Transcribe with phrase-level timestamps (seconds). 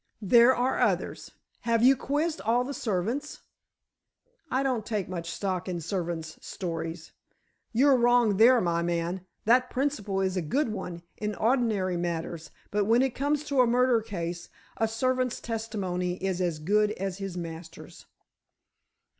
[0.23, 1.29] "There are others.
[1.59, 3.41] Have you quizzed all the servants?"
[4.49, 7.11] "I don't take much stock in servants' stories."
[7.71, 9.27] "You're wrong there, my man.
[9.45, 13.67] That principle is a good one in ordinary matters, but when it comes to a
[13.67, 18.07] murder case, a servant's testimony is as good as his master's."